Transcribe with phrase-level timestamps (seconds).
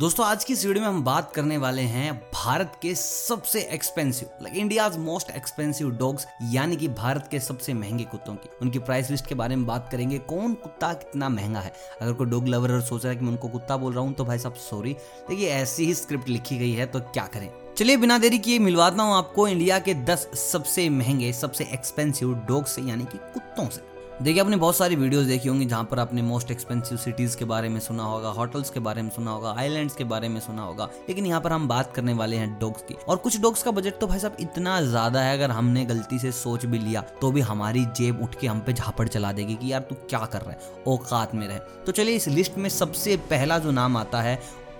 [0.00, 4.28] दोस्तों, आज की इस वीडियो में हम बात करने वाले हैं भारत के सबसे expensive
[4.42, 9.10] like India's most expensive dogs यानी कि भारत के सबसे महँगे कुत्तों की। उनकी प्राइस
[9.10, 12.80] लिस्ट के बारे में बात करेंगे, कौन कुत्ता कितना महँगा है। अगर कोई डॉग लवर
[12.80, 14.92] सोच रहा है कि मैं उनको कुत्ता बोल रहा हूँ तो भाई साहब सॉरी
[15.28, 17.50] देखिए, ऐसी ही स्क्रिप्ट लिखी गई है तो क्या करें?
[17.78, 22.64] चलिए, बिना देरी किए मिलवाता हूँ आपको इंडिया के दस सबसे महँगे, सबसे एक्सपेंसिव डॉग
[22.66, 23.88] से यानी कि कुत्तों से।
[24.22, 27.68] देखिए, आपने बहुत सारी वीडियोस देखी होंगी जहाँ पर आपने मोस्ट एक्सपेंसिव सिटीज़ के बारे
[27.68, 30.88] में सुना होगा होटल्स के बारे में सुना होगा आइलैंड्स के बारे में सुना होगा।
[31.08, 33.98] लेकिन यहाँ पर हम बात करने वाले हैं डॉग्स की। और कुछ डॉग्स का बजट
[34.00, 37.40] तो भाई साहब इतना ज़्यादा है, अगर हमने गलती से सोच भी लिया तो भी
[37.42, 40.50] हमारी जेब उठ के हम पे झापड़ चला देगी कि यार तू क्या कर रहा
[40.50, 40.58] है?
[40.86, 44.38] औकात में रहे। तो चलिए, इस लिस्ट में सबसे पहला जो नाम आता है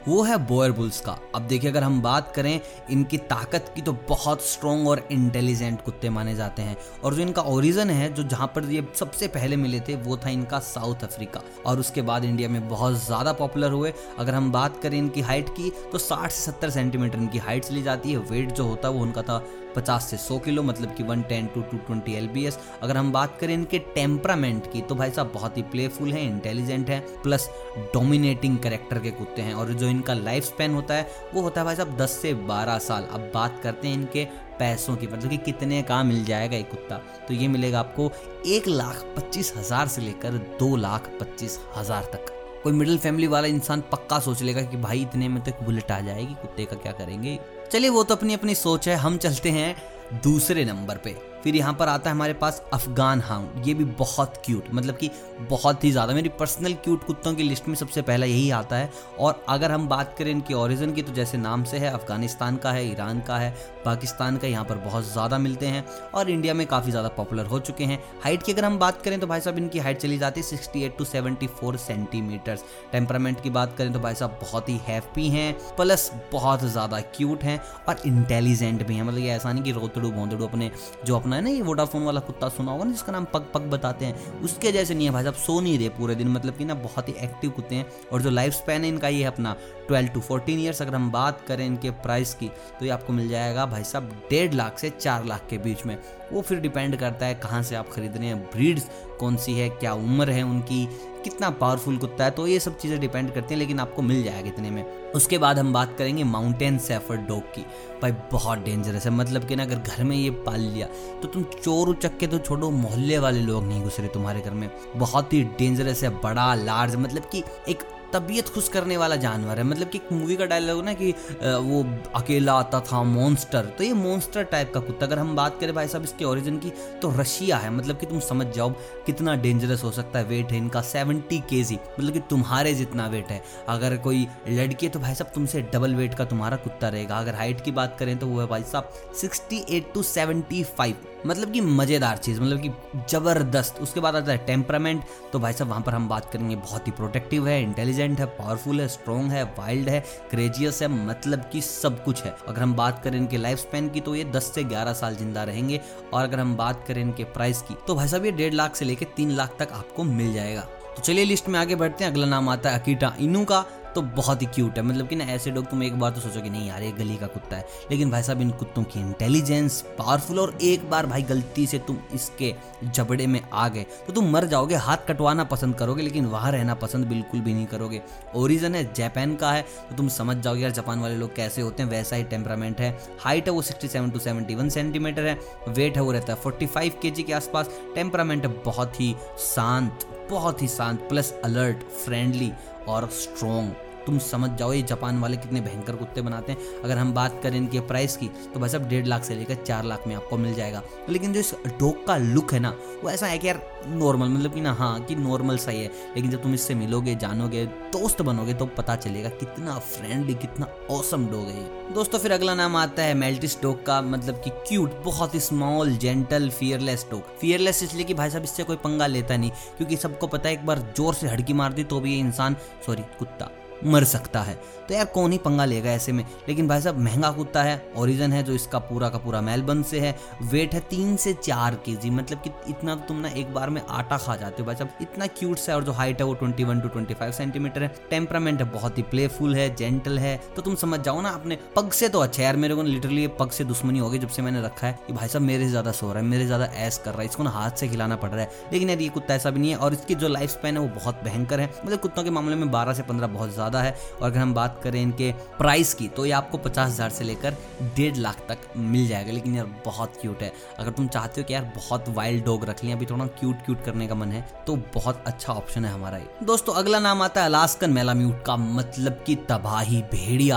[0.09, 2.60] वो है बोयर बुल्स का। अब देखिए, अगर हम बात करें,
[2.91, 7.42] इनकी ताकत की तो बहुत स्ट्रॉन्ग और इंटेलिजेंट कुत्ते माने जाते हैं। और जो इनका
[7.45, 11.42] ओरिजन है, जो जहाँ पर ये सबसे पहले मिले थे, वो था इनका साउथ अफ्रीका
[11.66, 15.48] और उसके बाद इंडिया में बहुत ज़्यादा पॉपुलर हुए। अगर हम बात करें इनकी हाइट
[15.50, 18.94] की तो 60 से 70 सेंटीमीटर इनकी हाइट चली जाती है। वेट जो होता है,
[18.94, 19.42] वो उनका था
[19.76, 23.54] 50 से 100 किलो मतलब कि 110 टू टू 220 एलबीएस। अगर हम बात करें
[23.54, 27.48] इनके टेम्परामेंट की तो भाई साहब बहुत ही प्लेफुल है, इंटेलिजेंट है, प्लस
[27.94, 31.64] डोमिनेटिंग करेक्टर के कुत्ते हैं। और जो इनका लाइफ स्पैन होता है, वो होता है
[31.64, 34.24] भाई साहब 10 से 12 साल। अब बात करते हैं इनके
[34.58, 36.96] पैसों की मतलब कि कितने का मिल जाएगा एक कुत्ता।
[37.28, 38.10] तो ये मिलेगा आपको
[38.48, 43.47] एक लाख पच्चीस हज़ार से लेकर दो लाख पच्चीस हज़ार तक। कोई मिडिल फैमिली वाला
[43.48, 46.92] इंसान पक्का सोच लेगा कि भाई इतने में तो बुलेट आ जाएगी, कुत्ते का क्या
[46.94, 47.39] करेंगे?
[47.72, 49.75] चलिए, वो तो अपनी अपनी सोच है, हम चलते हैं
[50.22, 54.34] दूसरे नंबर पे। फिर यहाँ पर आता है हमारे पास अफगान हाउंड ये भी बहुत
[54.47, 55.11] क्यूट मतलब कि
[55.50, 58.91] बहुत ही ज़्यादा। मेरी पर्सनल क्यूट कुत्तों की लिस्ट में सबसे पहला यही आता है।
[59.19, 62.72] और अगर हम बात करें इनकी ओरिजिन की तो जैसे नाम से है, अफ़गानिस्तान का
[62.72, 66.67] है, ईरान का है पाकिस्तान का यहाँ पर बहुत ज़्यादा मिलते हैं और इंडिया में
[66.67, 69.59] काफ़ी ज़्यादा पॉपुलर हो चुके हैं। हाइट की अगर हम बात करें तो भाई साहब
[69.59, 72.64] इनकी हाइट चली जाती है sixty to seventy centimetres.
[72.92, 77.42] Temperament की बात करें तो भाई साहब बहुत ही हैप्पी हैं, प्लस बहुत ज़्यादा क्यूट
[77.42, 80.70] हैं और इंटेलिजेंट भी हैं। मतलब ये ऐसा नहीं कि रोतड़ू भोंदड़ू अपने
[81.05, 83.71] जो अपना है ना ये वोडाफोन वाला कुत्ता सुना होगा ना जिसका नाम पग पग
[83.71, 86.65] बताते हैं, उसके जैसे नहीं है भाई साहब, सो नहीं रहे पूरे दिन। मतलब कि
[86.65, 89.56] ना बहुत ही एक्टिव कुत्ते हैं और जो लाइफ स्पैन है इनका ये अपना
[89.88, 92.49] ट्वेल्व टू फोर्टीन ईयर्स अगर हम बात करें इनके प्राइस की
[92.81, 95.97] तो ये आपको मिल जाएगा भाई साहब, डेढ़ लाख से चार लाख के बीच में।
[96.32, 98.88] वो फिर डिपेंड करता है कहाँ से आप खरीद रहे हैं, ब्रीड्स
[99.20, 100.84] कौन सी है, क्या उम्र है उनकी,
[101.25, 104.48] कितना पावरफुल कुत्ता है तो ये सब चीज़ें डिपेंड करती हैं, लेकिन आपको मिल जाएगा
[104.48, 104.82] इतने में।
[105.12, 107.64] उसके बाद हम बात करेंगे माउंटेन सेफर डॉग की।
[108.03, 110.86] भाई, बहुत डेंजरस है मतलब कि ना, अगर घर में ये पाल लिया
[111.22, 114.50] तो तुम चोर उचक के तो छोड़ो, मोहल्ले वाले लोग नहीं घुस रहे तुम्हारे घर
[114.53, 117.82] में। बहुत ही डेंजरस है, बड़ा लार्ज मतलब कि एक
[118.12, 121.10] तबीयत खुश करने वाला जानवर है। मतलब कि एक मूवी का डायलॉग ना कि
[121.43, 121.82] वो
[122.15, 125.88] अकेला आता था मॉन्स्टर तो ये मॉन्स्टर टाइप का कुत्ता। अगर हम बात करें भाई
[125.88, 126.71] साहब इसके ओरिजिन की
[127.03, 128.71] तो रशिया है। मतलब कि तुम समझ जाओ
[129.06, 133.28] कितना डेंजरस हो सकता है वेट है इनका। सेवेंटी के मतलब कि तुम्हारे जितना वेट
[133.28, 137.19] है। अगर कोई लड़की है तो भाई साहब तुमसे डबल वेट का तुम्हारा कुत्ता रहेगा।
[137.19, 140.97] अगर हाइट की बात करें तो वो है भाई साहब sixty eight to seventy five
[141.26, 142.70] मतलब कि मज़ेदार चीज़ मतलब कि
[143.10, 146.86] ज़बरदस्त। उसके बाद आता है टेम्परामेंट तो भाई साहब, वहाँ पर हम बात करेंगे, बहुत
[146.86, 151.60] ही प्रोटेक्टिव है इंटेलिजेंट है पावरफुल है स्ट्रॉन्ग है वाइल्ड है क्रेजियस है मतलब कि
[151.60, 154.64] सब कुछ है। अगर हम बात करें इनके लाइफ स्पेन की तो ये 10 से
[154.64, 155.80] 11 साल ज़िंदा रहेंगे।
[156.12, 158.84] और अगर हम बात करें इनके प्राइस की तो भाई साहब, ये डेढ़ लाख से
[158.84, 160.60] लेकर तीन लाख तक आपको मिल जाएगा।
[160.91, 163.64] तो चलिए लिस्ट में आगे बढ़ते हैं। अगला नाम आता है अकीटा इनू का।
[163.95, 166.41] तो बहुत ही क्यूट है। मतलब कि ना, ऐसे डॉग तुम एक बार तो सोचो
[166.41, 169.81] कि नहीं यार, ये गली का कुत्ता है। लेकिन भाई साहब, इन कुत्तों की इंटेलिजेंस
[169.99, 174.31] पावरफुल और एक बार भाई गलती से तुम इसके जबड़े में आ गए तो तुम
[174.31, 178.03] मर जाओगे। हाथ कटवाना पसंद करोगे, लेकिन वहाँ रहना पसंद बिल्कुल भी नहीं करोगे।
[178.37, 181.83] ओरिजन है जापान का है तो तुम समझ जाओगे यार, जापान वाले लोग कैसे होते
[181.83, 182.91] हैं। वैसा ही टेम्परामेंट है।
[183.21, 186.41] हाइट है, वो sixty seven to seventy one centimetre है। वेट है, वो रहता है
[186.41, 189.15] फोर्टी फाइव के जी के आसपास। टेम्परामेंट है, बहुत ही
[189.45, 192.51] शांत, बहुत ही शांत प्लस अलर्ट फ्रेंडली
[192.88, 193.74] और स्ट्रॉन्ग
[194.06, 197.56] तुम समझ जाओ ये जापान वाले कितने भयंकर कुत्ते बनाते हैं। अगर हम बात करें
[197.56, 200.55] इनके प्राइस की तो भाई साहब डेढ़ लाख से लेकर चार लाख में आपको मिल
[200.55, 202.75] जाएगा। लेकिन जो इस डॉग का लुक है ना,
[203.05, 206.31] वो ऐसा है कि यार नॉर्मल मतलब कि ना हाँ कि नॉर्मल सही है लेकिन
[206.31, 211.47] जब तुम इससे मिलोगे, जानोगे, दोस्त बनोगे तो पता चलेगा कितना फ्रेंडली कितना औसम डॉग
[211.47, 215.41] है दोस्तों, फिर अगला नाम आता है मेल्टिस डॉग का मतलब कि क्यूट बहुत ही
[215.41, 217.36] small gentle fearless dog.
[217.41, 220.66] Fearless इसलिए कि भाई साहब इससे कोई पंगा लेता नहीं, क्योंकि सबको पता है एक
[220.66, 223.51] बार ज़ोर से हड़की मार दी तो भी ये इंसान सॉरी कुत्ता।
[223.84, 224.54] मर सकता है।
[224.88, 226.24] तो यार कौन ही पंगा लेगा ऐसे में?
[226.48, 230.00] लेकिन भाई साहब, महँगा कुत्ता है ओरिजन है, जो इसका पूरा का पूरा मेलबर्न से
[230.00, 233.80] है। वेट है तीन से चार के मतलब कि इतना तुम ना एक बार में
[233.82, 236.65] आटा खा जाते हो भाई साहब। इतना क्यूट है और जो हाइट है वो twenty
[236.65, 240.62] one to twenty five centimetre है। टेम्परामेंट है, बहुत ही प्लेफुल है जेंटल है। तो
[240.62, 243.65] तुम समझ जाओ ना अपने, पग से तो अच्छा यार मेरे को लिटरली पग से
[243.65, 246.06] दुश्मनी हो गई जब से मैंने रखा है कि भाई साहब मेरे से ज़्यादा सो
[246.06, 248.41] रहा है, मेरे ज़्यादा ऐस कर रहा है, इसको ना हाथ से खिलाना पड़ रहा
[248.41, 250.83] है। लेकिन यार ये कुत्ता ऐसा भी नहीं है और इसकी जो लाइफ स्पैन है
[250.83, 253.81] वो बहुत भयंकर है। मतलब कुत्तों के मामले में बारह से पंद्रह बहुत ज़्यादा ज़्यादा
[253.81, 257.25] है और अगर हम बात करें इनके प्राइस की तो ये आपको पचास हज़ार से
[257.25, 257.57] लेकर
[257.97, 261.55] डेढ़ लाख तक मिल जाएगा। लेकिन यार, बहुत क्यूट है। अगर तुम चाहते हो कि
[261.55, 264.76] यार, बहुत वाइल्ड डॉग रख लें, अभी थोड़ा क्यूट क्यूट करने का मन है तो
[264.95, 269.23] बहुत अच्छा ऑप्शन है हमारा ये। दोस्तों, अगला नाम आता है अलास्कन मेलाम्यूट का मतलब
[269.26, 270.57] की तबाही भेड़िया।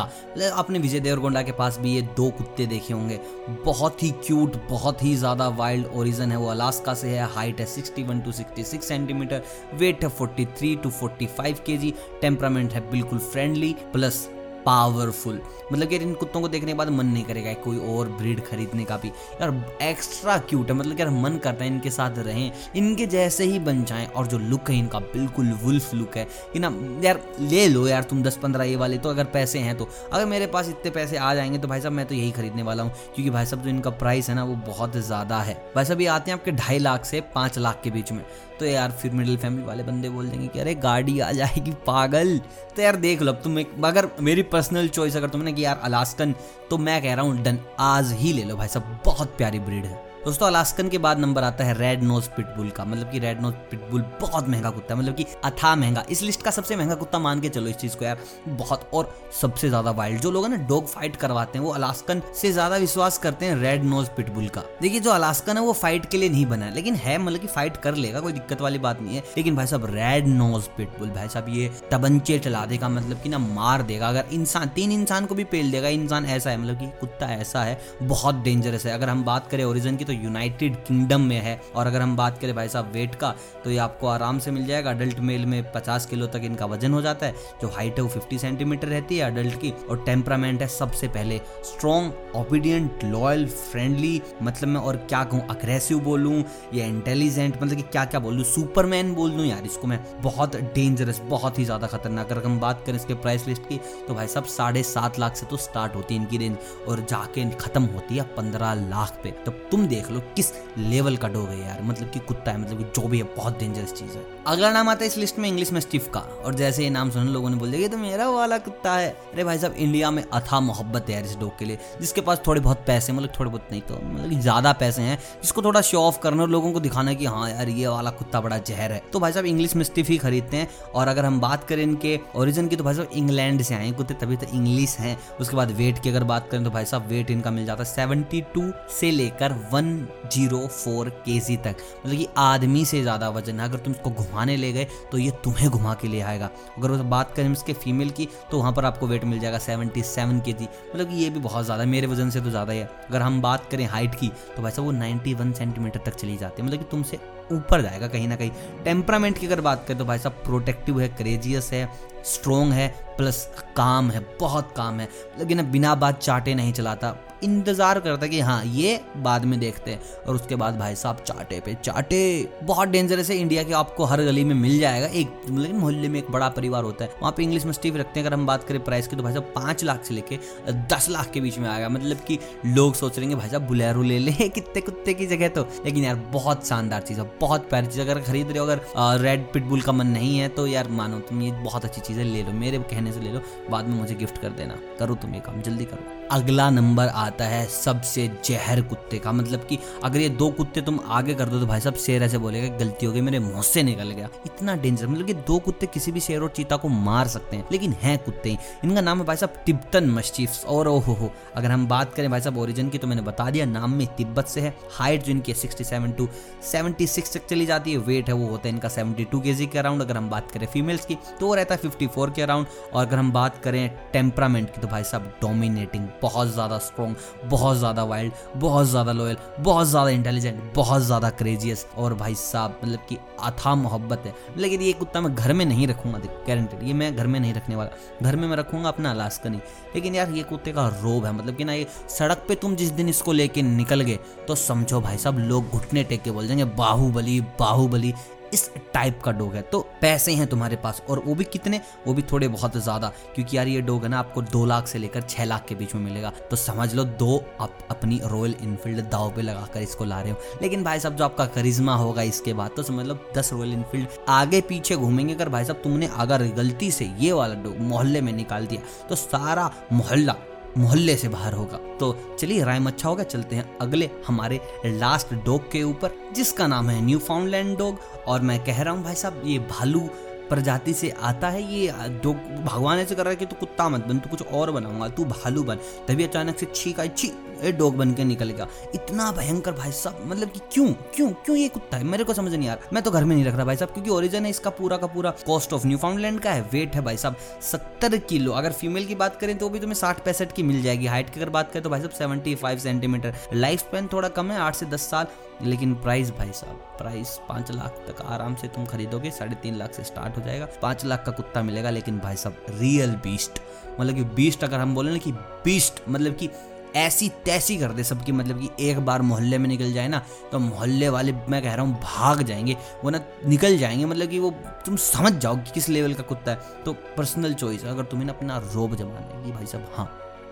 [0.53, 3.19] आपने विजय देवरगोंडा के पास भी ये दो कुत्ते देखे होंगे।
[3.65, 7.67] बहुत ही क्यूट बहुत ही ज़्यादा वाइल्ड ओरिजन है। वो अलास्का से है हाइट है
[7.67, 9.43] 61 टू 66 सेंटीमीटर
[9.75, 14.27] वेट है 43 टू 45 केजी टेम्परामेंट है बिल्कुल फ्रेंडली प्लस
[14.65, 15.39] पावरफुल
[15.71, 18.83] मतलब कि इन कुत्तों को देखने के बाद मन नहीं करेगा कोई और ब्रीड खरीदने
[18.85, 23.05] का भी। यार एक्स्ट्रा क्यूट है मतलब यार मन करता है इनके साथ रहें, इनके
[23.05, 26.73] जैसे ही बन जाएँ, और जो लुक है इनका बिल्कुल वुल्फ लुक है। कि ना,
[27.03, 30.25] यार ले लो यार तुम दस पंद्रह ये वाले तो अगर पैसे हैं तो। अगर
[30.25, 32.91] मेरे पास इतने पैसे आ जाएँगे तो भाई साहब मैं तो यही खरीदने वाला हूँ,
[33.15, 36.07] क्योंकि भाई साहब जो इनका प्राइस है ना, वो बहुत ज़्यादा है। भाई साहब ये
[36.07, 38.25] आते हैं आपके ढाई लाख से पाँच लाख के बीच में।
[38.63, 42.41] तो यार फिर मिडिल फैमिली वाले बंदे बोल देंगे कि, अरे, गाड़ी आ जाएगी, पागल।
[42.75, 45.81] तो यार देख लो, अब तुम एक, अगर मेरी पर्सनल चॉइस अगर तुमने कि, यार
[45.83, 46.35] अलास्कन
[46.69, 49.85] तो मैं कह रहा हूँ, डन, आज ही ले लो भाई साहब बहुत प्यारी ब्रीड
[49.85, 53.41] है। दोस्तों, अलास्कन के बाद नंबर आता है रेड नोज़ पिटबुल का। मतलब कि रेड
[53.41, 56.95] नोज़ पिटबुल बहुत महँगा कुत्ता है। मतलब कि अथा महँगा। इस लिस्ट का सबसे महँगा
[56.95, 59.11] कुत्ता मान के चलो इस चीज़ को यार। बहुत और
[59.41, 63.17] सबसे ज़्यादा वाइल्ड जो लोग ना डॉग फाइट करवाते हैं, वो अलास्कन से ज़्यादा विश्वास
[63.17, 66.45] करते हैं रेड नोज़ पिटबुल का। देखिए, जो अलास्कन है, वो फाइट के लिए नहीं
[66.45, 69.23] बना है। लेकिन है मतलब की फाइट कर लेगा, कोई दिक्कत वाली बात नहीं है।
[69.37, 73.37] लेकिन भाई साहब रेड नोज़ पिटबुल भाई साहब, ये तबंचे चला देगा। मतलब की ना
[73.37, 76.91] मार देगा। अगर इंसान, तीन इंसान को भी पेल देगा, इंसान ऐसा है मतलब की
[77.01, 81.21] कुत्ता ऐसा है, बहुत डेंजरस है। अगर हम बात करें ओरिजिन की तो यूनाइटेड किंगडम
[81.23, 83.33] में है। और अगर हम बात करें भाई साहब वेट का
[83.63, 86.93] तो ये आपको आराम से मिल जाएगा। अडल्ट मेल में पचास किलो तक इनका वज़न
[86.93, 90.61] हो जाता है, जो हाइट है वो फिफ्टी सेंटीमीटर रहती है अडल्ट की, और टेम्परामेंट
[90.61, 96.43] है सबसे पहले स्ट्रॉन्ग ओबीडियंट लॉयल फ्रेंडली मतलब मैं और क्या कहूँ अग्रेसिव बोलूँ
[96.73, 101.21] या इंटेलिजेंट मतलब कि क्या क्या बोलूँ सुपरमैन बोल दूँ यार, इसको मैं बहुत डेंजरस
[101.29, 104.45] बहुत ही ज़्यादा खतरनाक। अगर हम बात करें इसके प्राइस लिस्ट की तो भाई साहब
[104.47, 106.57] साढ़े सात लाख से तो स्टार्ट होती है इनकी रेंज
[106.87, 111.27] और जाके खत्म होती है पंद्रह लाख पे। तो तुम देख लो, किस लेवल का
[111.27, 114.17] डॉग है यार। मतलब कि कुत्ता है मतलब कि जो भी है, बहुत डेंजरस चीज़
[114.17, 116.89] है। अगला नाम आता है इस लिस्ट में इंग्लिश में स्टिफ का। और जैसे ये
[116.89, 120.11] नाम सुन, लोगों ने बोल दिया तो मेरा वाला कुत्ता है। अरे भाई साहब इंडिया
[120.11, 123.33] में अथा मोहब्बत है यार इस डॉग के लिए, जिसके पास थोड़े बहुत पैसे मतलब
[123.39, 126.71] थोड़े बहुत नहीं तो मतलब ज़्यादा पैसे हैं, जिसको थोड़ा शो ऑफ़ करना और लोगों
[126.73, 129.75] को दिखाना कि हाँ यार, ये वाला कुत्ता बड़ा जहर है। तो भाई साहब इंग्लिश
[129.75, 132.95] में स्टिफ ही खरीदते हैं। और अगर हम बात करें इनके ओरिजिन की तो भाई
[132.95, 136.49] साहब इंग्लैंड से आए कुत्ते, तभी तो इंग्लिश हैं। उसके बाद वेट की अगर बात
[136.51, 138.43] करें तो भाई साहब वेट इनका मिल जाता है सेवेंटी
[138.91, 139.92] से लेकर वन
[140.27, 141.75] ज़ीरो फोर के तक।
[142.05, 145.31] मतलब कि आदमी से ज़्यादा वज़न है। अगर तुम इसको घुमाने ले गए तो ये
[145.43, 148.85] तुम्हें घुमा के ले आएगा। अगर उस बात करें इसके फीमेल की तो वहाँ पर
[148.85, 152.07] आपको वेट मिल जाएगा सेवेंटी सेवन के जी मतलब कि ये भी बहुत ज़्यादा मेरे
[152.07, 154.85] वज़न से तो ज़्यादा ही है। अगर हम बात करें हाइट की तो भाई साहब
[154.85, 157.19] वो नाइन्टी वन सेंटीमीटर तक चली जाती है। मतलब कि तुमसे
[157.51, 158.51] ऊपर जाएगा कहीं ना कहीं।
[158.83, 161.85] टेम्परामेंट की अगर बात करें तो भाई साहब प्रोटेक्टिव है क्रेजियस है।
[162.25, 165.09] स्ट्रोंग है प्लस काम है, बहुत काम है।
[165.39, 170.01] लेकिन बिना बात चाटे नहीं चलाता। इंतज़ार करता कि हाँ ये बाद में देखते हैं।
[170.27, 174.21] और उसके बाद भाई साहब चाटे पे चाटे। बहुत डेंजरस है इंडिया के आपको हर
[174.21, 177.43] गली में मिल जाएगा। एक मतलब मोहल्ले में एक बड़ा परिवार होता है। वहाँ पे
[177.43, 179.83] इंग्लिश में स्टीव रखते हैं। अगर हम बात करें प्राइस की तो भाई साहब पाँच
[179.83, 180.39] लाख से लेके
[180.71, 184.01] दस लाख के बीच में आएगा। मतलब कि लोग सोच रहे हैं भाई साहब बुलेरो
[184.01, 187.87] ले ले। कितने कुत्ते की जगह तो। लेकिन यार, बहुत शानदार चीज़ है। बहुत प्यारी
[187.87, 191.19] चीज़। अगर खरीद रहे हो, अगर रेड पिटबुल का मन नहीं है तो यार मानो,
[191.19, 193.97] तुम ये बहुत अच्छी चीज़ है ले लो, मेरे कहने से ले लो, बाद में
[193.97, 198.27] मुझे गिफ्ट कर देना। करो तुम ये काम, जल्दी करो। अगला नंबर आता है सबसे
[198.45, 201.79] जहर कुत्ते का मतलब कि अगर ये दो कुत्ते तुम आगे कर दो तो भाई
[201.79, 205.27] साहब शेर ऐसे बोलेगा गलती हो गई, मेरे मुँह से निकल गया। इतना डेंजर मतलब
[205.27, 208.49] कि दो कुत्ते किसी भी शेर और चीता को मार सकते हैं, लेकिन हैं कुत्ते
[208.49, 212.29] ही। इनका नाम है भाई साहब तिब्बतन मस्चिफ और ओहो हो अगर हम बात करें
[212.31, 215.31] भाई साहब ओरिजिन की तो मैंने बता दिया, नाम में तिब्बत से है हाइट जो
[215.31, 216.27] इनकी sixty seven to
[216.71, 219.53] seventy six तक चली जाती है वेट है वो होता है इनका सेवेंटी टू के
[219.65, 222.67] के अराउंड अगर हम बात करें फीमेल्स की तो रहता है फिफ्टी फोर के अराउंड।
[222.93, 227.77] और अगर हम बात करें टेम्परामेंट की तो भाई साहब डोमिनेटिंग बहुत ज़्यादा स्ट्रॉन्ग बहुत
[227.77, 233.05] ज़्यादा वाइल्ड बहुत ज़्यादा लॉयल बहुत ज़्यादा इंटेलिजेंट बहुत ज़्यादा क्रेजियस और भाई साहब मतलब
[233.09, 237.15] कि अथा मोहब्बत है। लेकिन ये कुत्ता मैं घर में नहीं रखूँगा गारंटेड ये मैं
[237.15, 237.89] घर में नहीं रखने वाला।
[238.21, 239.57] घर में मैं रखूँगा अपना अलास्कनी
[239.95, 242.89] लेकिन यार, ये कुत्ते का रोब है मतलब कि ना ये सड़क पे तुम जिस
[242.91, 246.65] दिन इसको लेके निकल गए तो समझो भाई साहब, लोग घुटने टेक के बोल जाएँगे,
[246.75, 248.13] बाहुबली बाहुबली।
[248.53, 251.79] इस टाइप का डॉग है। तो पैसे हैं तुम्हारे पास और वो भी कितने?
[252.07, 254.99] वो भी थोड़े बहुत ज़्यादा। क्योंकि यार ये डॉग है ना, आपको दो लाख से
[254.99, 259.01] लेकर छह लाख के बीच में मिलेगा। तो समझ लो, दो आप अपनी रॉयल इनफील्ड
[259.09, 262.53] दाव पे लगाकर इसको ला रहे हो। लेकिन भाई साहब, जो आपका करिश्मा होगा इसके
[262.53, 266.47] बाद तो समझ लो, दस रॉयल इनफील्ड आगे पीछे घूमेंगे। अगर भाई साहब, तुमने अगर
[266.53, 270.35] गलती से ये वाला डॉग मोहल्ले में निकाल दिया तो सारा मोहल्ला
[270.77, 275.71] मोहल्ले से बाहर होगा। तो चलिए राइम अच्छा होगा, चलते हैं अगले हमारे लास्ट डॉग
[275.71, 279.41] के ऊपर, जिसका नाम है न्यू फाउंडलैंड डॉग और मैं कह रहा हूँ, भाई साहब,
[279.45, 280.09] ये भालू
[280.49, 281.93] प्रजाति से आता है ये?
[282.23, 285.07] जो भगवान ऐसे कर रहा है कि तू कुत्ता मत बन, तू कुछ और बनाऊँगा,
[285.09, 287.31] तू भालू बन। तभी अचानक से छीक आई छी
[287.61, 290.87] ए, डॉग बन के निकल गया। इतना भयंकर भाई साहब मतलब कि क्यों?
[291.15, 291.29] क्यों?
[291.35, 292.03] क्यों ये कुत्ता है?
[292.03, 293.91] मेरे को समझ नहीं आ रहा। मैं तो घर में नहीं रख रहा भाई साहब,
[293.91, 297.01] क्योंकि ओरिजिन है इसका पूरा का पूरा कॉस्ट ऑफ़ न्यू फाउंडलैंड का है वेट है
[297.01, 300.63] भाई साहब। सत्तर किलो, अगर फीमेल की बात करें तो भी तुम्हें साठ पैंसठ की
[300.63, 304.29] मिल जाएगी। हाइट की अगर बात करें तो भाई साहब सेवेंटी सेंटीमीटर लाइफ स्पेन थोड़ा
[304.29, 305.27] कम है, आठ से दस साल।
[305.63, 309.93] लेकिन प्राइस भाई साहब प्राइस पाँच लाख तक आराम से तुम खरीदोगे, साढ़े तीन लाख
[309.93, 313.61] से स्टार्ट हो जाएगा। पाँच लाख का कुत्ता मिलेगा, लेकिन भाई साहब रियल बीस्ट
[313.99, 315.31] मतलब कि बीस्ट अगर हम बोले ना कि
[315.65, 316.49] बीस्ट मतलब कि
[316.95, 320.59] ऐसी तैसी कर दे सबकी मतलब कि एक बार मोहल्ले में निकल जाए ना तो
[320.59, 324.51] मोहल्ले वाले, मैं कह रहा हूँ, भाग जाएँगे। वो ना निकल जाएँगे मतलब कि वो,
[324.85, 328.33] तुम समझ जाओ कि किस लेवल का कुत्ता है। तो पर्सनल चॉइस अगर तुम्हें ना
[328.33, 329.05] अपना रोब है
[329.43, 330.09] कि भाई साहब हाँ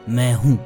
[0.10, 0.58] मैं हूँ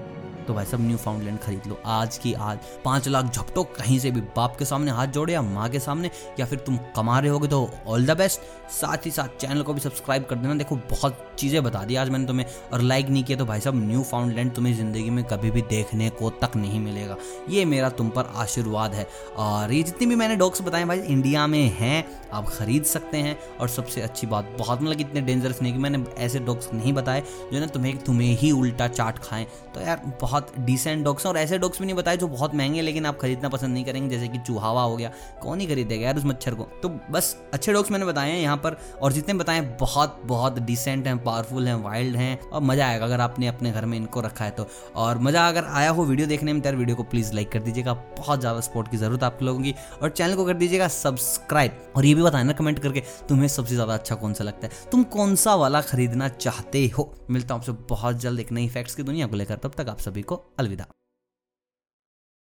[0.47, 4.11] तो भाई सब न्यू फाउंडलैंड खरीद लो। आज की आज पाँच लाख झपटो कहीं से
[4.11, 7.29] भी बाप के सामने हाथ जोड़े या माँ के सामने, या फिर तुम कमा रहे
[7.29, 10.75] होगे तो ऑल द बेस्ट साथ ही साथ चैनल को भी सब्सक्राइब कर देना। देखो,
[10.75, 14.03] बहुत चीज़ें बता दी आज मैंने तुम्हें, और लाइक नहीं किया तो भाई साहब न्यू
[14.03, 17.17] फाउंडलैंड तुम्हें ज़िंदगी में कभी भी देखने को तक नहीं मिलेगा।
[17.49, 21.47] ये मेरा तुम पर आशीर्वाद है। और ये जितनी भी मैंने डॉग्स बताए भाई इंडिया
[21.47, 25.73] में हैं, आप खरीद सकते हैं। और सबसे अच्छी बात, बहुत मतलब इतने डेंजरस नहीं
[25.73, 27.23] कि मैंने ऐसे डॉग्स नहीं बताए
[27.53, 31.31] जो ना तुम्हें तुम्हें ही उल्टा चाट खाएँ। तो यार, बहुत बहुत डिसेंट डॉग्स हैं।
[31.31, 34.09] और ऐसे डॉग्स भी नहीं बताए जो बहुत महँगे, लेकिन आप खरीदना पसंद नहीं करेंगे,
[34.09, 35.11] जैसे कि चूहावा हो गया।
[35.41, 36.63] कौन ही खरीदेगा यार उस मच्छर को?
[36.83, 41.07] तो बस अच्छे डॉग्स मैंने बताए हैं यहाँ पर, और जितने बताए बहुत बहुत डिसेंट
[41.07, 44.45] हैं। पावरफुल हैं वाइल्ड हैं, और मज़ा आएगा अगर आपने अपने घर में इनको रखा
[44.45, 47.51] है तो। और मज़ा अगर आया हो वीडियो देखने में तो वीडियो को प्लीज़ लाइक
[47.51, 50.87] कर दीजिएगा। बहुत ज़्यादा सपोर्ट की ज़रूरत आप लोगों की। और चैनल को कर दीजिएगा
[50.89, 54.67] सब्सक्राइब और ये भी बताए ना कमेंट करके, तुम्हें सबसे ज़्यादा अच्छा कौन सा लगता
[54.67, 54.89] है?
[54.91, 57.11] तुम कौन सा वाला खरीदना चाहते हो?
[57.29, 59.99] मिलता हूँ आपसे बहुत जल्द एक नई फैक्ट्स की दुनिया को लेकर। तब तक आप
[59.99, 60.85] सभी को अलविदा।